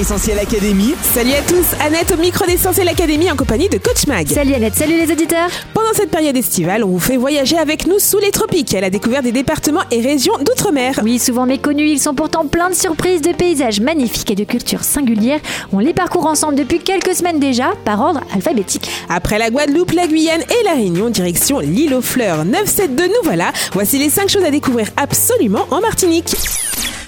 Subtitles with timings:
[0.00, 0.94] Essentiel Académie.
[1.12, 4.26] Salut à tous, Annette au micro d'Essentiel Académie en compagnie de Coach Mag.
[4.28, 5.50] Salut Annette, salut les auditeurs.
[5.74, 8.88] Pendant cette période estivale, on vous fait voyager avec nous sous les tropiques à la
[8.88, 11.00] découverte des départements et régions d'outre-mer.
[11.02, 14.84] Oui, souvent méconnus, ils sont pourtant pleins de surprises, de paysages magnifiques et de cultures
[14.84, 15.40] singulières.
[15.70, 18.90] On les parcourt ensemble depuis quelques semaines déjà, par ordre alphabétique.
[19.10, 23.52] Après la Guadeloupe, la Guyane et la Réunion, direction l'île aux fleurs 972, nous voilà.
[23.74, 26.34] Voici les 5 choses à découvrir absolument en Martinique.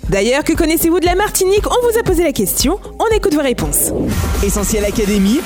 [0.09, 3.41] D'ailleurs, que connaissez-vous de la Martinique On vous a posé la question, on écoute vos
[3.43, 3.93] réponses.
[4.45, 5.41] Essentiel Académie.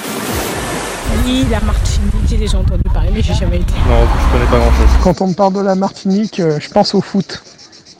[1.24, 3.72] Oui, la Martinique, j'ai déjà entendu parler, mais j'ai jamais été.
[3.88, 4.88] Non, je connais pas grand chose.
[5.04, 7.42] Quand on me parle de la Martinique, euh, je pense au foot.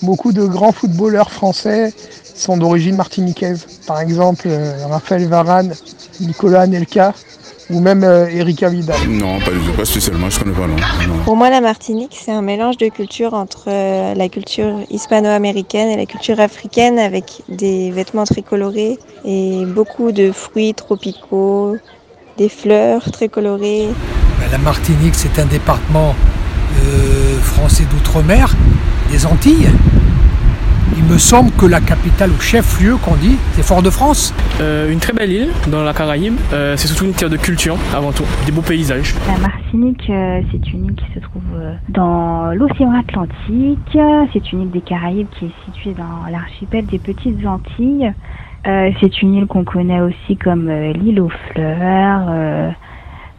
[0.02, 1.92] Beaucoup de grands footballeurs français
[2.34, 3.66] sont d'origine martiniquaise.
[3.86, 5.75] Par exemple, euh, Raphaël Varane,
[6.20, 7.14] Nicolas Anelka
[7.70, 8.97] ou même euh, Erika Vidal.
[9.09, 10.77] Non, pas du tout, pas spécialement, je connais pas, non.
[10.77, 11.23] non.
[11.25, 15.97] Pour moi, la Martinique, c'est un mélange de cultures entre euh, la culture hispano-américaine et
[15.97, 21.77] la culture africaine avec des vêtements très colorés et beaucoup de fruits tropicaux,
[22.39, 23.89] des fleurs très colorées.
[24.41, 26.14] Ben, La Martinique, c'est un département
[26.84, 28.55] euh, français d'outre-mer,
[29.11, 29.70] des Antilles.
[30.97, 34.34] Il me semble que la capitale ou chef-lieu qu'on dit, c'est Fort-de-France.
[34.61, 36.34] Euh, une très belle île dans la Caraïbe.
[36.52, 39.14] Euh, c'est surtout une terre de culture avant tout, des beaux paysages.
[39.28, 41.42] La Martinique, euh, c'est une île qui se trouve
[41.89, 43.98] dans l'océan Atlantique.
[44.33, 48.12] C'est une île des Caraïbes qui est située dans l'archipel des Petites Antilles.
[48.67, 52.74] Euh, c'est une île qu'on connaît aussi comme euh, l'île aux fleurs.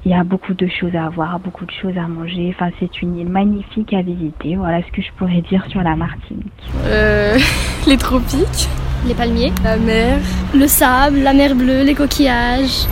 [0.08, 2.56] Il y a beaucoup de choses à voir, beaucoup de choses à manger.
[2.56, 4.56] Enfin, c'est une île magnifique à visiter.
[4.56, 6.46] Voilà ce que je pourrais dire sur la Martinique.
[6.86, 7.38] Euh,
[7.88, 8.70] les tropiques,
[9.06, 10.20] Les palmiers, la mer.
[10.56, 12.88] le sable, la mer bleue, les coquillages.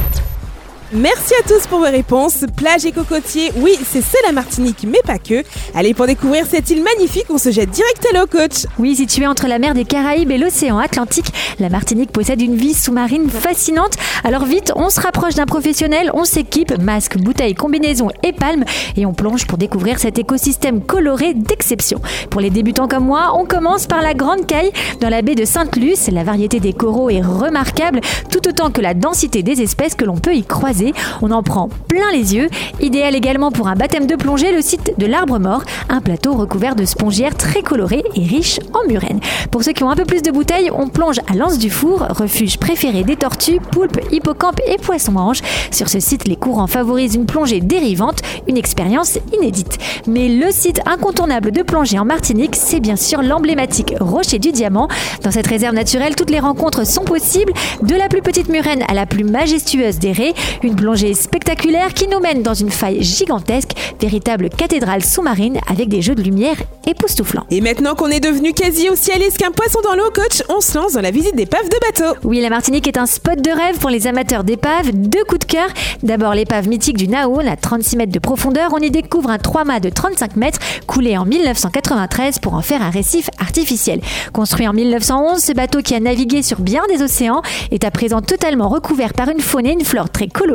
[0.95, 2.45] Merci à tous pour vos réponses.
[2.55, 5.43] Plage et cocotiers, oui, c'est la Martinique, mais pas que.
[5.73, 8.65] Allez, pour découvrir cette île magnifique, on se jette direct à l'eau, coach.
[8.79, 12.73] Oui, située entre la mer des Caraïbes et l'océan Atlantique, la Martinique possède une vie
[12.73, 13.95] sous-marine fascinante.
[14.23, 18.63] Alors vite, on se rapproche d'un professionnel, on s'équipe, masque, bouteille, combinaison et palme,
[18.95, 21.99] et on plonge pour découvrir cet écosystème coloré d'exception.
[22.29, 24.71] Pour les débutants comme moi, on commence par la Grande Caille,
[25.01, 26.07] dans la baie de Sainte-Luce.
[26.07, 27.99] La variété des coraux est remarquable,
[28.31, 30.84] tout autant que la densité des espèces que l'on peut y croiser.
[31.21, 32.49] On en prend plein les yeux.
[32.81, 36.75] Idéal également pour un baptême de plongée, le site de l'Arbre Mort, un plateau recouvert
[36.75, 39.19] de spongières très colorées et riches en murènes.
[39.51, 42.05] Pour ceux qui ont un peu plus de bouteilles, on plonge à l'Anse du Four,
[42.09, 45.41] refuge préféré des tortues, poulpes, hippocampes et poissons-anges.
[45.71, 49.77] Sur ce site, les courants favorisent une plongée dérivante, une expérience inédite.
[50.07, 54.87] Mais le site incontournable de plongée en Martinique, c'est bien sûr l'emblématique Rocher du Diamant.
[55.23, 58.93] Dans cette réserve naturelle, toutes les rencontres sont possibles, de la plus petite murène à
[58.93, 60.33] la plus majestueuse des raies.
[60.65, 66.01] Une plongée spectaculaire qui nous mène dans une faille gigantesque, véritable cathédrale sous-marine avec des
[66.01, 66.55] jeux de lumière
[66.87, 67.45] époustouflants.
[67.51, 70.61] Et maintenant qu'on est devenu quasi aussi à l'aise qu'un poisson dans l'eau, coach, on
[70.61, 72.19] se lance dans la visite d'épaves de bateau.
[72.23, 74.89] Oui, la Martinique est un spot de rêve pour les amateurs d'épaves.
[74.91, 75.67] Deux coups de cœur.
[76.01, 78.71] D'abord l'épave mythique du Naoun à 36 mètres de profondeur.
[78.73, 82.81] On y découvre un 3 mâts de 35 mètres coulé en 1993 pour en faire
[82.81, 84.01] un récif artificiel.
[84.33, 88.23] Construit en 1911, ce bateau qui a navigué sur bien des océans est à présent
[88.23, 90.54] totalement recouvert par une faune et une flore très colorées.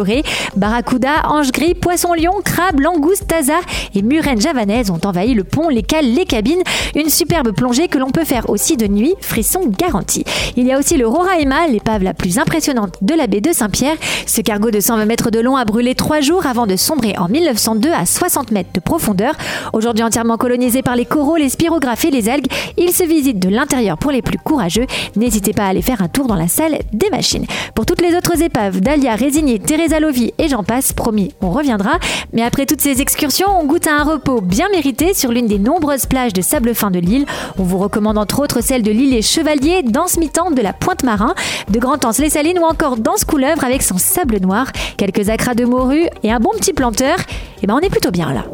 [0.56, 3.60] Barracuda, ange gris, poisson lion, crabe, langouste, tazar
[3.94, 6.62] et murène javanaise ont envahi le pont, les cales, les cabines.
[6.94, 10.24] Une superbe plongée que l'on peut faire aussi de nuit, frisson garanti.
[10.56, 13.96] Il y a aussi le Roraima, l'épave la plus impressionnante de la baie de Saint-Pierre.
[14.26, 17.28] Ce cargo de 120 mètres de long a brûlé trois jours avant de sombrer en
[17.28, 19.34] 1902 à 60 mètres de profondeur.
[19.72, 23.48] Aujourd'hui entièrement colonisé par les coraux, les spirographes et les algues, il se visite de
[23.48, 24.86] l'intérieur pour les plus courageux.
[25.16, 27.46] N'hésitez pas à aller faire un tour dans la salle des machines.
[27.74, 29.58] Pour toutes les autres épaves, Dahlia, Résigné,
[29.90, 31.98] Teresa Lovi et j'en passe, promis, on reviendra.
[32.32, 35.58] Mais après toutes ces excursions, on goûte à un repos bien mérité sur l'une des
[35.58, 37.26] nombreuses plages de sable fin de l'île.
[37.58, 41.02] On vous recommande entre autres celle de l'île et Chevalier, danse mi-temps de la Pointe
[41.02, 41.34] Marin,
[41.70, 45.64] de Grand-Anse les Salines ou encore danse couleuvre avec son sable noir, quelques acras de
[45.64, 47.16] morue et un bon petit planteur.
[47.62, 48.44] Et ben on est plutôt bien là.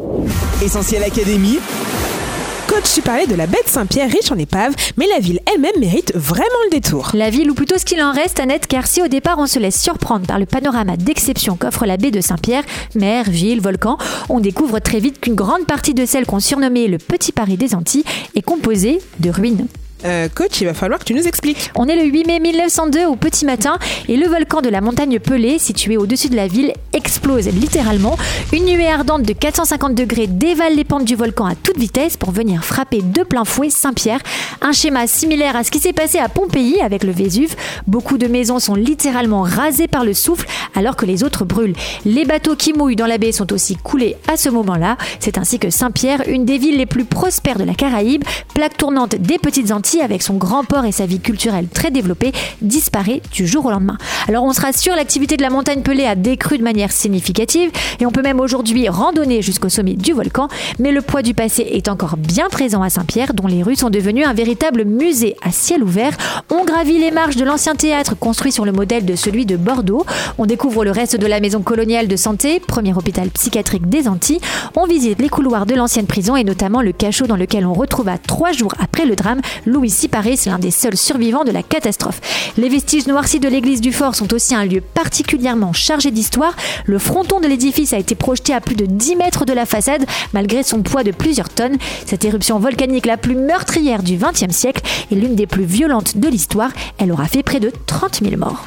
[0.63, 1.59] Essentiel Académie.
[2.83, 6.13] Tu parlais de la baie de Saint-Pierre riche en épaves, mais la ville elle-même mérite
[6.15, 7.09] vraiment le détour.
[7.13, 9.57] La ville, ou plutôt ce qu'il en reste, Annette, car si au départ on se
[9.57, 12.63] laisse surprendre par le panorama d'exception qu'offre la baie de Saint-Pierre,
[12.93, 13.97] mer, ville, volcan,
[14.29, 17.73] on découvre très vite qu'une grande partie de celle qu'on surnommait le Petit Paris des
[17.73, 18.03] Antilles
[18.35, 19.67] est composée de ruines.
[20.05, 21.71] Euh, coach, il va falloir que tu nous expliques.
[21.75, 25.19] On est le 8 mai 1902 au petit matin et le volcan de la montagne
[25.19, 28.17] Pelée, situé au-dessus de la ville, explose littéralement.
[28.53, 32.31] Une nuée ardente de 450 degrés dévale les pentes du volcan à toute vitesse pour
[32.31, 34.19] venir frapper de plein fouet Saint-Pierre.
[34.61, 37.55] Un schéma similaire à ce qui s'est passé à Pompéi avec le Vésuve.
[37.87, 41.75] Beaucoup de maisons sont littéralement rasées par le souffle alors que les autres brûlent.
[42.05, 44.97] Les bateaux qui mouillent dans la baie sont aussi coulés à ce moment-là.
[45.19, 48.23] C'est ainsi que Saint-Pierre, une des villes les plus prospères de la Caraïbe,
[48.53, 52.33] plaque tournante des petites Antilles avec son grand port et sa vie culturelle très développée,
[52.61, 53.97] disparaît du jour au lendemain.
[54.27, 58.05] Alors on se rassure, l'activité de la montagne Pelée a décru de manière significative et
[58.05, 60.49] on peut même aujourd'hui randonner jusqu'au sommet du volcan,
[60.79, 63.89] mais le poids du passé est encore bien présent à Saint-Pierre, dont les rues sont
[63.89, 66.17] devenues un véritable musée à ciel ouvert.
[66.51, 70.05] On gravit les marches de l'ancien théâtre construit sur le modèle de celui de Bordeaux.
[70.37, 74.41] On découvre le reste de la maison coloniale de santé, premier hôpital psychiatrique des Antilles.
[74.75, 78.17] On visite les couloirs de l'ancienne prison et notamment le cachot dans lequel on retrouva
[78.17, 79.41] trois jours après le drame
[79.77, 82.19] Louis Siparis, l'un des seuls survivants de la catastrophe.
[82.57, 86.55] Les vestiges noircis de l'église du fort sont aussi un lieu particulièrement chargé d'histoire.
[86.85, 90.03] Le fronton de l'édifice a été projeté à plus de 10 mètres de la façade
[90.33, 91.77] malgré son poids de plusieurs tonnes.
[92.07, 94.81] Cette éruption volcanique la plus meurtrière du XXe siècle
[95.11, 96.71] est l'une des plus violentes de l'histoire.
[96.97, 98.65] Elle aura fait près de 30 000 morts.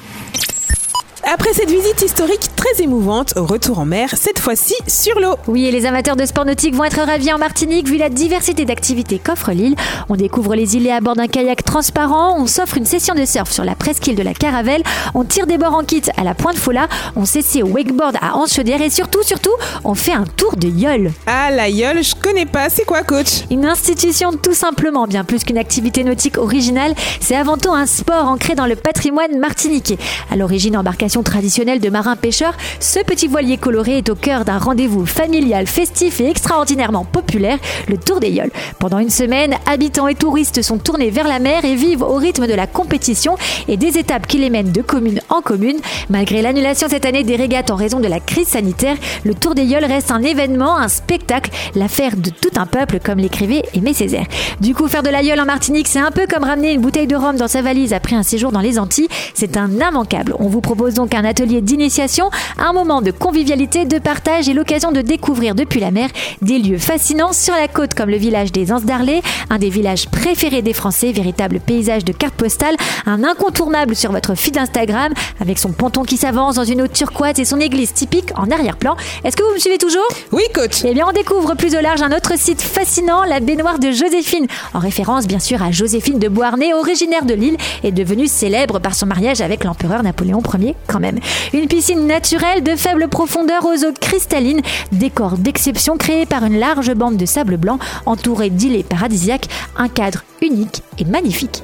[1.33, 5.37] Après cette visite historique très émouvante, retour en mer, cette fois-ci sur l'eau.
[5.47, 8.65] Oui, et les amateurs de sport nautique vont être ravis en Martinique vu la diversité
[8.65, 9.77] d'activités qu'offre l'île.
[10.09, 13.53] On découvre les îlets à bord d'un kayak transparent, on s'offre une session de surf
[13.53, 14.83] sur la presqu'île de la Caravelle,
[15.15, 18.37] on tire des bords en kit à la Pointe Fola, on s'essaie au wakeboard à
[18.37, 19.55] Anse-Chaudière et surtout, surtout,
[19.85, 21.13] on fait un tour de yole.
[21.29, 23.45] Ah, la yole, je connais pas, c'est quoi coach?
[23.53, 28.27] Une institution tout simplement, bien plus qu'une activité nautique originale, c'est avant tout un sport
[28.27, 29.99] ancré dans le patrimoine martiniquais.
[30.29, 35.07] À l'origine, embarcation traditionnelle de marins-pêcheurs, ce petit voilier coloré est au cœur d'un rendez-vous
[35.07, 37.59] familial, festif et extraordinairement populaire,
[37.89, 38.51] le Tour des Yoles.
[38.79, 42.47] Pendant une semaine, habitants et touristes sont tournés vers la mer et vivent au rythme
[42.47, 43.37] de la compétition
[43.69, 45.79] et des étapes qui les mènent de commune en commune.
[46.09, 49.65] Malgré l'annulation cette année des régates en raison de la crise sanitaire, le Tour des
[49.65, 54.27] Yoles reste un événement, un spectacle, l'affaire de tout un peuple, comme l'écrivait Aimé Césaire.
[54.61, 57.07] Du coup, faire de la Yole en Martinique, c'est un peu comme ramener une bouteille
[57.07, 59.09] de rhum dans sa valise après un séjour dans les Antilles.
[59.35, 60.35] C'est un immanquable.
[60.39, 64.93] On vous propose donc un atelier d'initiation, un moment de convivialité, de partage et l'occasion
[64.93, 66.09] de découvrir depuis la mer
[66.43, 70.09] des lieux fascinants sur la côte comme le village des Anses d'Arlé, un des villages
[70.09, 72.77] préférés des Français, véritable paysage de carte postale,
[73.07, 77.39] un incontournable sur votre feed Instagram avec son ponton qui s'avance dans une eau turquoise
[77.39, 78.97] et son église typique en arrière-plan.
[79.25, 80.07] Est-ce que vous me suivez toujours?
[80.33, 80.85] Oui, coach.
[80.85, 84.47] Eh bien, on découvre plus au large un autre site fascinant, la baignoire de Joséphine,
[84.75, 88.95] en référence bien sûr à Joséphine de Beauharnais, originaire de Lille et devenue célèbre par
[88.95, 91.19] son mariage avec l'empereur Napoléon Ier quand même.
[91.53, 96.93] Une piscine naturelle de faible profondeur aux eaux cristallines, décor d'exception créé par une large
[96.95, 101.63] bande de sable blanc entourée d'îlets paradisiaques, un cadre unique et magnifique.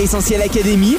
[0.00, 0.98] Essentiel Académie.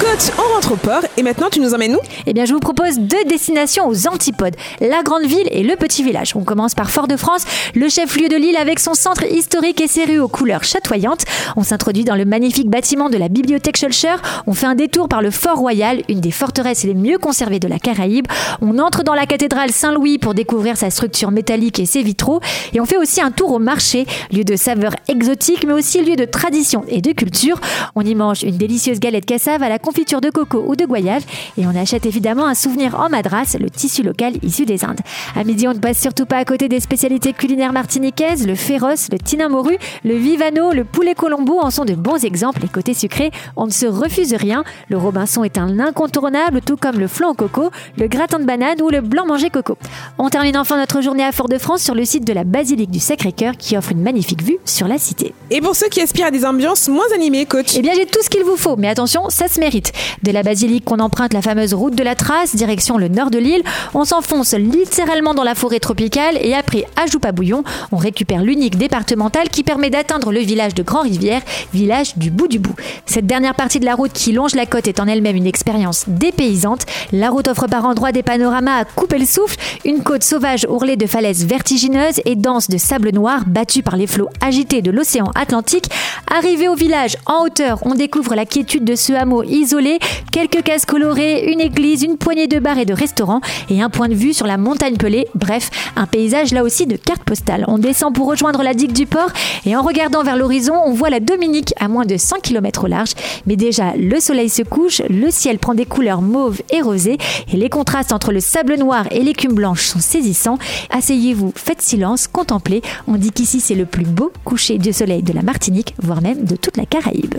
[0.00, 1.98] Coach, on rentre au port et maintenant tu nous emmènes où?
[2.26, 6.02] Eh bien, je vous propose deux destinations aux antipodes, la grande ville et le petit
[6.02, 6.34] village.
[6.34, 7.44] On commence par Fort-de-France,
[7.74, 11.24] le chef-lieu de l'île avec son centre historique et ses rues aux couleurs chatoyantes.
[11.56, 14.16] On s'introduit dans le magnifique bâtiment de la bibliothèque Schulcher.
[14.46, 17.68] On fait un détour par le Fort Royal, une des forteresses les mieux conservées de
[17.68, 18.26] la Caraïbe.
[18.60, 22.40] On entre dans la cathédrale Saint-Louis pour découvrir sa structure métallique et ses vitraux.
[22.72, 26.16] Et on fait aussi un tour au marché, lieu de saveurs exotiques, mais aussi lieu
[26.16, 27.60] de tradition et de culture.
[27.94, 31.22] On y mange une délicieuse galette cassave à la confiture de coco ou de goyave
[31.58, 35.00] et on achète évidemment un souvenir en madras, le tissu local issu des Indes.
[35.36, 39.08] À midi, on ne passe surtout pas à côté des spécialités culinaires martiniquaises, le féroce,
[39.12, 43.30] le tinamoru, le vivano, le poulet colombo en sont de bons exemples et côté sucré,
[43.54, 44.64] on ne se refuse rien.
[44.88, 48.80] Le Robinson est un incontournable, tout comme le flan au coco, le gratin de banane
[48.82, 49.76] ou le blanc manger coco.
[50.18, 53.56] On termine enfin notre journée à Fort-de-France sur le site de la basilique du Sacré-Cœur
[53.56, 55.34] qui offre une magnifique vue sur la cité.
[55.50, 58.22] Et pour ceux qui aspirent à des ambiances moins animées, coach Eh bien, j'ai tout
[58.22, 59.92] ce qu'il vous faut, mais attention, ça se mérite.
[60.22, 63.38] De la basilique qu'on emprunte la fameuse route de la Trace, direction le nord de
[63.38, 63.62] l'île,
[63.94, 69.48] on s'enfonce littéralement dans la forêt tropicale et après à Joupabouillon, on récupère l'unique départemental
[69.48, 72.74] qui permet d'atteindre le village de Grand-Rivière, village du bout du bout.
[73.06, 76.04] Cette dernière partie de la route qui longe la côte est en elle-même une expérience
[76.06, 76.69] dépaysante.
[77.12, 80.96] La route offre par endroits des panoramas à couper le souffle, une côte sauvage ourlée
[80.96, 85.30] de falaises vertigineuses et dense de sable noir battu par les flots agités de l'océan
[85.34, 85.90] Atlantique.
[86.32, 89.98] Arrivé au village, en hauteur, on découvre la quiétude de ce hameau isolé,
[90.32, 94.08] quelques cases colorées, une église, une poignée de bars et de restaurants et un point
[94.08, 95.26] de vue sur la montagne pelée.
[95.34, 97.64] Bref, un paysage là aussi de carte postale.
[97.68, 99.30] On descend pour rejoindre la digue du port
[99.66, 102.86] et en regardant vers l'horizon, on voit la Dominique à moins de 100 km au
[102.86, 103.10] large.
[103.46, 106.22] Mais déjà, le soleil se couche, le ciel prend des couleurs
[106.70, 107.18] et rosées
[107.52, 110.58] et les contrastes entre le sable noir et l'écume blanche sont saisissants.
[110.90, 112.82] Asseyez-vous, faites silence, contemplez.
[113.06, 116.44] On dit qu'ici c'est le plus beau coucher de soleil de la Martinique, voire même
[116.44, 117.36] de toute la Caraïbe.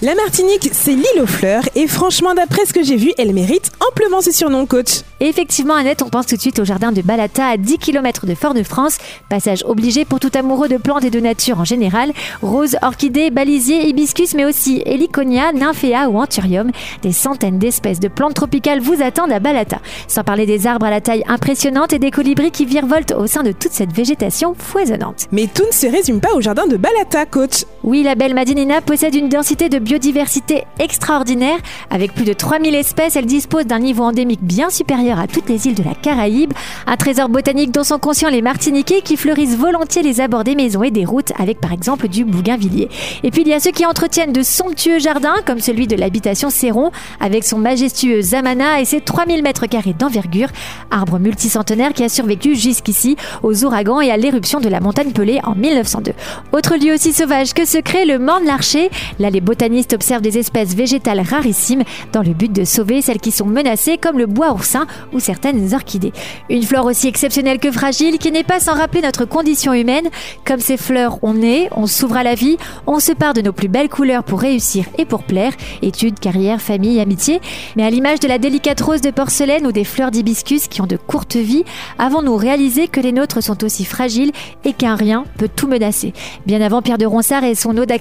[0.00, 3.70] La Martinique, c'est l'île aux fleurs et franchement, d'après ce que j'ai vu, elle mérite
[3.88, 5.02] amplement ce surnom, coach.
[5.20, 8.26] Et effectivement, Annette, on pense tout de suite au jardin de Balata à 10 km
[8.26, 8.98] de Fort-de-France.
[9.28, 12.10] Passage obligé pour tout amoureux de plantes et de nature en général.
[12.42, 16.72] Roses, orchidées, balisiers, hibiscus, mais aussi héliconia, nymphéa ou anthurium.
[17.02, 19.78] Des centaines d'espèces de plantes tropicales vous attendent à Balata.
[20.08, 23.44] Sans parler des arbres à la taille impressionnante et des colibris qui virevoltent au sein
[23.44, 25.28] de toute cette végétation foisonnante.
[25.30, 27.66] Mais tout ne se résume pas au jardin de Balata, coach.
[27.84, 31.58] Oui, la belle Madinina possède une densité de biodiversité extraordinaire.
[31.90, 35.66] Avec plus de 3000 espèces, elle dispose d'un niveau endémique bien supérieur à toutes les
[35.66, 36.52] îles de la Caraïbe.
[36.86, 40.82] Un trésor botanique dont sont conscients les Martiniquais qui fleurissent volontiers les abords des maisons
[40.82, 42.88] et des routes avec par exemple du bougainvillier.
[43.22, 46.50] Et puis il y a ceux qui entretiennent de somptueux jardins comme celui de l'habitation
[46.50, 50.48] Céron avec son majestueux Zamana et ses 3000 mètres carrés d'envergure.
[50.90, 55.40] Arbre multicentenaire qui a survécu jusqu'ici aux ouragans et à l'éruption de la montagne Pelée
[55.44, 56.12] en 1902.
[56.52, 58.90] Autre lieu aussi sauvage que secret, le Morne-Larcher.
[59.18, 59.40] Là, les
[59.72, 63.96] botanistes observent des espèces végétales rarissimes dans le but de sauver celles qui sont menacées
[63.96, 66.12] comme le bois oursin ou certaines orchidées.
[66.50, 70.10] Une flore aussi exceptionnelle que fragile qui n'est pas sans rappeler notre condition humaine.
[70.44, 73.54] Comme ces fleurs, on naît, on s'ouvre à la vie, on se part de nos
[73.54, 77.40] plus belles couleurs pour réussir et pour plaire, études, carrière, famille, amitié.
[77.74, 80.86] Mais à l'image de la délicate rose de porcelaine ou des fleurs d'hibiscus qui ont
[80.86, 81.64] de courtes vies,
[81.98, 84.32] avons-nous réalisé que les nôtres sont aussi fragiles
[84.66, 86.12] et qu'un rien peut tout menacer?
[86.44, 87.96] Bien avant Pierre de Ronsard et son ode à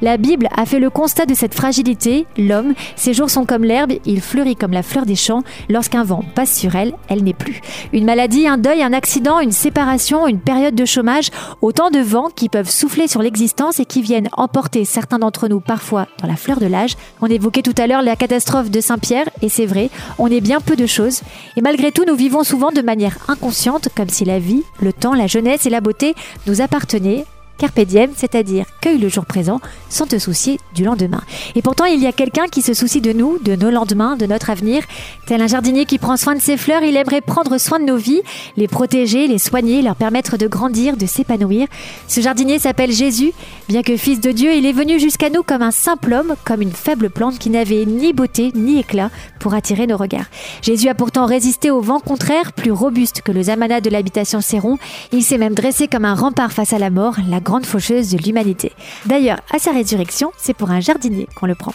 [0.00, 2.26] la Bible a fait le constat de cette fragilité.
[2.36, 5.42] L'homme, ses jours sont comme l'herbe, il fleurit comme la fleur des champs.
[5.68, 7.60] Lorsqu'un vent passe sur elle, elle n'est plus.
[7.92, 11.30] Une maladie, un deuil, un accident, une séparation, une période de chômage,
[11.60, 15.60] autant de vents qui peuvent souffler sur l'existence et qui viennent emporter certains d'entre nous
[15.60, 16.96] parfois dans la fleur de l'âge.
[17.20, 20.60] On évoquait tout à l'heure la catastrophe de Saint-Pierre, et c'est vrai, on est bien
[20.60, 21.22] peu de choses.
[21.56, 25.14] Et malgré tout, nous vivons souvent de manière inconsciente, comme si la vie, le temps,
[25.14, 26.14] la jeunesse et la beauté
[26.46, 27.24] nous appartenaient
[27.62, 27.78] Carpe
[28.16, 31.20] c'est-à-dire cueille le jour présent sans te soucier du lendemain.
[31.54, 34.26] Et pourtant, il y a quelqu'un qui se soucie de nous, de nos lendemains, de
[34.26, 34.82] notre avenir.
[35.26, 37.96] Tel un jardinier qui prend soin de ses fleurs, il aimerait prendre soin de nos
[37.96, 38.22] vies,
[38.56, 41.68] les protéger, les soigner, leur permettre de grandir, de s'épanouir.
[42.08, 43.32] Ce jardinier s'appelle Jésus.
[43.68, 46.62] Bien que fils de Dieu, il est venu jusqu'à nous comme un simple homme, comme
[46.62, 50.26] une faible plante qui n'avait ni beauté ni éclat pour attirer nos regards.
[50.62, 54.78] Jésus a pourtant résisté au vent contraire, plus robuste que le zamana de l'habitation Céron.
[55.12, 58.18] Il s'est même dressé comme un rempart face à la mort, la grande faucheuse de
[58.18, 58.72] l'humanité.
[59.06, 61.74] D'ailleurs, à sa résurrection, c'est pour un jardinier qu'on le prend.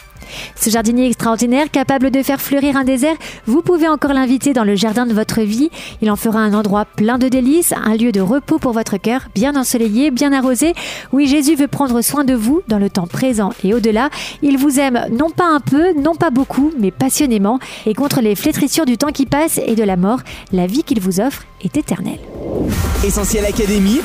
[0.56, 3.16] Ce jardinier extraordinaire, capable de faire fleurir un désert,
[3.46, 5.70] vous pouvez encore l'inviter dans le jardin de votre vie.
[6.02, 9.28] Il en fera un endroit plein de délices, un lieu de repos pour votre cœur,
[9.34, 10.74] bien ensoleillé, bien arrosé.
[11.12, 14.10] Oui, Jésus veut prendre soin de vous dans le temps présent et au-delà.
[14.42, 17.58] Il vous aime non pas un peu, non pas beaucoup, mais passionnément.
[17.86, 20.20] Et contre les flétrissures du temps qui passe et de la mort,
[20.52, 22.20] la vie qu'il vous offre est éternelle.
[23.04, 24.00] Essentiel Académie.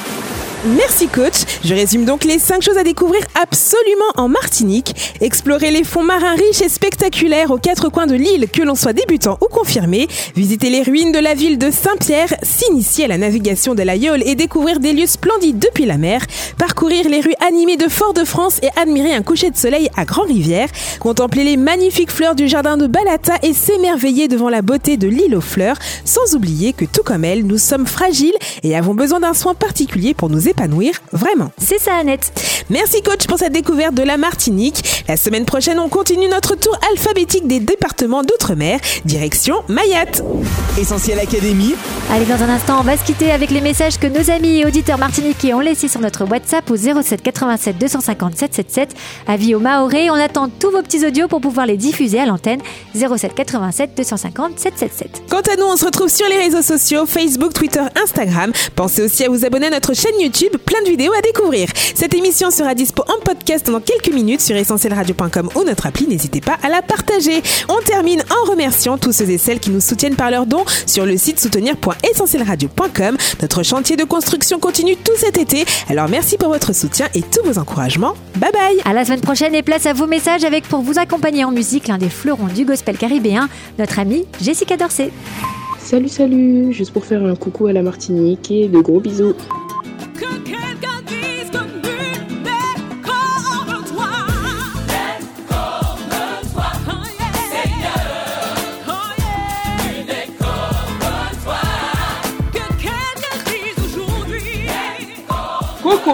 [0.65, 1.43] Merci coach.
[1.65, 4.96] Je résume donc les 5 choses à découvrir absolument en Martinique.
[5.20, 8.93] Explorer les fonds marins riches et spectaculaires aux quatre coins de l'île, que l'on soit
[8.93, 10.08] débutant ou confirmé.
[10.38, 12.34] Visiter les ruines de la ville de Saint-Pierre.
[12.43, 16.22] S'initier à la navigation de la Yole et découvrir des lieux splendides depuis la mer.
[16.58, 20.70] Parcourir les rues animées de Fort-de-France et admirer un coucher de soleil à Grand-Rivière.
[21.01, 25.36] Contempler les magnifiques fleurs du jardin de Balata et s'émerveiller devant la beauté de l'île
[25.36, 25.77] aux fleurs.
[26.05, 30.13] Sans oublier que tout comme elle, nous sommes fragiles et avons besoin d'un soin particulier
[30.13, 31.51] pour nous épanouir épanouir vraiment.
[31.57, 32.31] C'est ça, Annette.
[32.69, 35.03] Merci, coach, pour cette découverte de la Martinique.
[35.07, 38.79] La semaine prochaine, on continue notre tour alphabétique des départements d'outre-mer.
[39.05, 40.24] Direction Mayotte.
[40.79, 41.75] Essentiel Académie.
[42.12, 44.65] Allez, dans un instant, on va se quitter avec les messages que nos amis et
[44.65, 48.95] auditeurs martiniquais ont laissés sur notre WhatsApp au 07 87 250 777.
[49.27, 52.62] Avis aux Maoré, on attend tous vos petits audios pour pouvoir les diffuser à l'antenne
[52.95, 55.24] 07 87 250 777.
[55.29, 58.51] Quant à nous, on se retrouve sur les réseaux sociaux Facebook, Twitter, Instagram.
[58.75, 61.70] Pensez aussi à vous abonner à notre chaîne YouTube plein de vidéos à découvrir.
[61.96, 66.08] Cette émission sera dispo en podcast dans quelques minutes sur essentielradio.com ou notre appli.
[66.08, 67.42] N'hésitez pas à la partager.
[67.70, 71.06] On termine en remerciant tous ceux et celles qui nous soutiennent par leurs dons sur
[71.06, 73.18] le site soutenir.essentielradio.com.
[73.42, 75.66] Notre chantier de construction continue tout cet été.
[75.90, 78.14] Alors merci pour votre soutien et tous vos encouragements.
[78.36, 78.82] Bye bye.
[78.86, 81.88] À la semaine prochaine et place à vos messages avec pour vous accompagner en musique
[81.88, 85.12] l'un des fleurons du gospel caribéen, notre amie Jessica Dorsey.
[85.80, 89.34] Salut salut, juste pour faire un coucou à la Martinique et de gros bisous.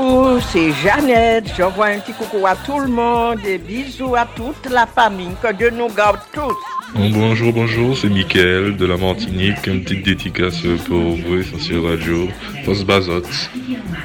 [0.03, 1.51] Coucou, c'est Jeannette.
[1.57, 5.31] J'envoie un petit coucou à tout le monde et bisous à toute la famille.
[5.41, 6.55] Que Dieu nous garde tous.
[6.95, 9.67] Bon, bonjour, bonjour, c'est Mickaël de la Martinique.
[9.67, 12.29] Une petite dédicace pour vous, Essentiel Radio.
[12.65, 13.23] Post Bazot.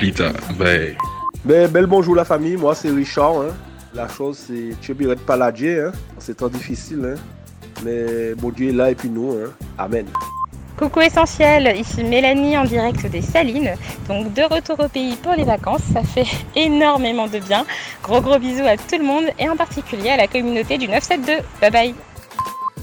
[0.01, 0.97] Pita, bye.
[1.45, 3.43] Mais bel bonjour la famille, moi c'est Richard.
[3.43, 3.55] hein.
[3.95, 5.93] La chose c'est Tchebiret Paladier, hein.
[6.19, 7.15] c'est temps difficile.
[7.15, 7.21] hein.
[7.85, 9.33] Mais bon Dieu est là et puis nous.
[9.33, 9.51] hein.
[9.79, 10.07] Amen.
[10.77, 13.75] Coucou essentiel, ici Mélanie en direct des Salines.
[14.09, 16.27] Donc de retour au pays pour les vacances, ça fait
[16.57, 17.65] énormément de bien.
[18.03, 21.45] Gros gros bisous à tout le monde et en particulier à la communauté du 972.
[21.61, 21.95] Bye bye.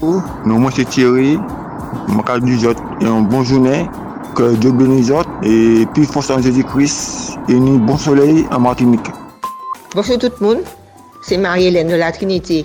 [0.00, 1.38] Non, moi c'est Thierry.
[2.08, 2.66] Je dis
[3.02, 3.86] une bonne journée.
[4.34, 5.28] Que Dieu bénisse autres.
[5.42, 7.38] Et puis, force en Jésus-Christ.
[7.50, 9.06] Et un bon soleil en Martinique.
[9.94, 10.58] Bonjour tout le monde,
[11.22, 12.64] c'est Marie-Hélène de la Trinité.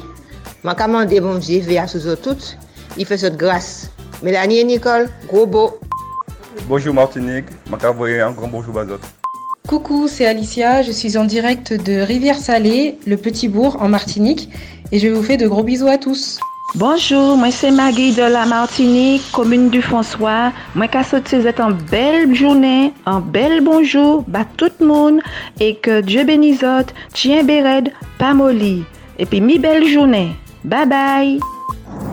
[0.64, 2.58] Je commande mon Dieu vers sous eux toutes.
[2.98, 3.92] Il fait cette grâce.
[4.24, 5.80] Mélanie et Nicole, gros beau.
[6.68, 9.00] Bonjour Martinique, je envoyer un grand bonjour à vous.
[9.68, 14.50] Coucou, c'est Alicia, je suis en direct de Rivière-Salée, le petit bourg en Martinique,
[14.92, 16.40] et je vous fais de gros bisous à tous.
[16.76, 20.52] Bonjour, moi c'est Maggie de la Martinique, commune du François.
[20.76, 25.20] Moi qu'à souhaiter une belle journée, un bel bonjour, à tout le monde
[25.60, 26.66] et que Dieu bénisse
[27.14, 28.84] tien béred, pas molly.
[29.18, 30.36] Et puis mi belle journée.
[30.66, 31.57] Bye bye.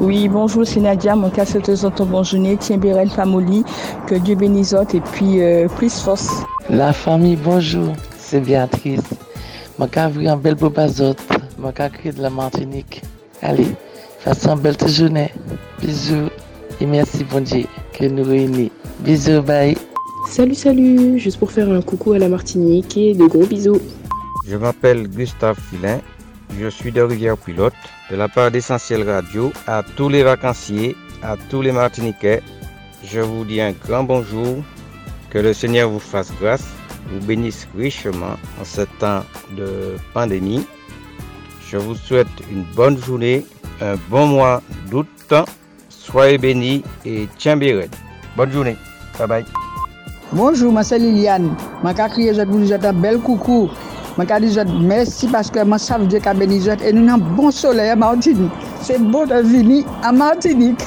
[0.01, 1.15] Oui, bonjour, c'est Nadia.
[1.15, 2.57] Mon cas, c'est ton bonne journée.
[2.59, 3.65] Tiens, Bérel, Famoli.
[4.07, 6.29] Que Dieu bénisse autres et puis euh, plus force.
[6.69, 9.03] La famille, bonjour, c'est Béatrice.
[9.79, 11.15] Je vais un bel beau bazot.
[11.59, 13.03] Je vais de la Martinique.
[13.41, 13.69] Allez,
[14.19, 15.31] fasse une belle journée.
[15.81, 16.29] Bisous
[16.81, 18.73] et merci, bon Dieu, que nous réunit.
[19.01, 19.77] Bisous, bye.
[20.29, 23.81] Salut, salut, juste pour faire un coucou à la Martinique et de gros bisous.
[24.49, 26.01] Je m'appelle Gustave Filin.
[26.59, 27.75] Je suis de Rivière Pilote.
[28.11, 32.43] De la part d'Essentiel Radio, à tous les vacanciers, à tous les Martiniquais,
[33.03, 34.63] je vous dis un grand bonjour.
[35.31, 36.69] Que le Seigneur vous fasse grâce,
[37.11, 39.25] vous bénisse richement en ce temps
[39.57, 40.65] de pandémie.
[41.69, 43.45] Je vous souhaite une bonne journée,
[43.81, 45.35] un bon mois d'août.
[45.89, 47.89] Soyez bénis et tiens béret.
[48.37, 48.77] Bonne journée.
[49.19, 49.45] Bye bye.
[50.33, 51.57] Bonjour, c'est Liliane.
[52.11, 53.71] Crier, je vous souhaite un bel coucou.
[54.17, 57.19] Je vais dire merci parce que je sais Dieu qui béni et nous avons un
[57.19, 58.53] bon soleil à Martinique.
[58.81, 60.79] C'est beau de venir à Martinique.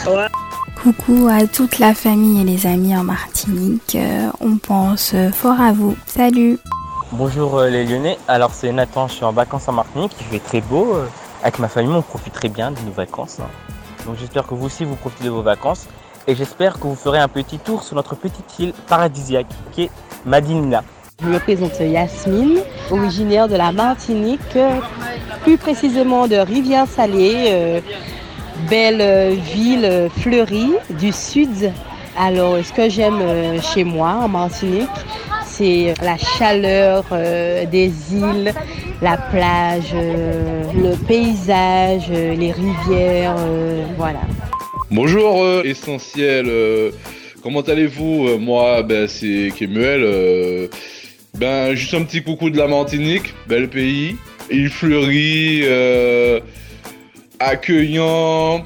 [0.81, 3.95] Coucou à toute la famille et les amis en Martinique.
[3.95, 5.95] Euh, on pense fort à vous.
[6.05, 6.57] Salut
[7.11, 10.39] Bonjour euh, les Lyonnais, alors c'est Nathan, je suis en vacances en Martinique, il fait
[10.39, 10.93] très beau.
[10.93, 11.05] euh,
[11.41, 13.37] Avec ma famille, on profite très bien de nos vacances.
[13.41, 13.47] hein.
[14.05, 15.87] Donc j'espère que vous aussi vous profitez de vos vacances
[16.27, 19.91] et j'espère que vous ferez un petit tour sur notre petite île paradisiaque qui est
[20.25, 20.83] Madinina.
[21.19, 22.59] Je me présente Yasmine,
[22.91, 24.39] originaire de la Martinique,
[25.41, 27.79] plus précisément de Rivière-Salée, euh,
[28.69, 31.71] belle euh, ville euh, fleurie du sud.
[32.19, 33.19] Alors, ce que j'aime
[33.63, 34.87] chez moi en Martinique,
[35.47, 37.03] c'est la chaleur
[37.71, 38.53] des îles,
[39.01, 43.35] la plage, le paysage, les rivières,
[43.97, 44.21] voilà.
[44.89, 46.51] Bonjour essentiel,
[47.43, 48.81] comment allez-vous Moi?
[48.81, 50.69] Ben, c'est Kemuel,
[51.37, 54.17] ben juste un petit coucou de la Martinique, bel pays,
[54.49, 56.39] il fleurit, euh,
[57.39, 58.65] accueillant,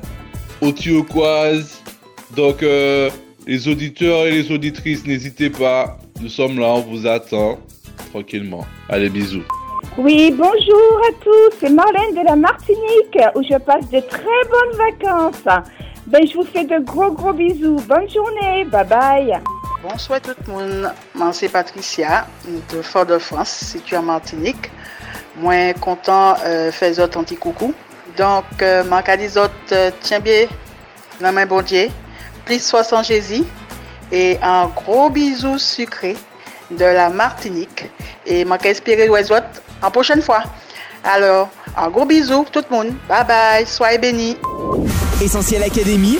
[0.62, 1.82] au turquoise,
[2.36, 3.10] donc euh,
[3.46, 7.60] les auditeurs et les auditrices n'hésitez pas, nous sommes là, on vous attend
[8.12, 8.66] tranquillement.
[8.90, 9.44] Allez bisous.
[9.98, 14.78] Oui, bonjour à tous, c'est Marlène de la Martinique où je passe de très bonnes
[14.78, 15.66] vacances.
[16.08, 17.78] Ben, je vous fais de gros gros bisous.
[17.88, 19.42] Bonne journée, bye bye.
[19.82, 22.28] Bonsoir tout le monde, moi c'est Patricia
[22.72, 24.70] de Fort-de-France, située en Martinique.
[25.38, 27.74] Moi content euh, faire un petit coucou.
[28.16, 28.84] Donc, euh,
[29.38, 30.46] autres, euh, tiens bien,
[31.20, 31.88] la main bon Dieu,
[32.46, 33.44] plus 60 Jésus
[34.12, 36.16] et un gros bisou sucré
[36.70, 37.90] de la Martinique.
[38.28, 40.44] Et qu'à espérer les autres en prochaine fois.
[41.04, 42.94] Alors, un gros bisou tout le monde.
[43.10, 44.38] Bye bye, soyez bénis.
[45.20, 46.20] Essentiel Académie.